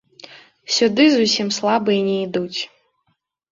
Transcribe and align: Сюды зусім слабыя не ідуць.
Сюды 0.77 1.05
зусім 1.17 1.53
слабыя 1.59 1.99
не 2.09 2.19
ідуць. 2.25 2.59